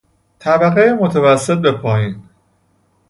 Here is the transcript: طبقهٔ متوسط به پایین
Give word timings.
طبقهٔ 0.39 0.93
متوسط 1.01 1.57
به 1.57 1.71
پایین 1.71 2.23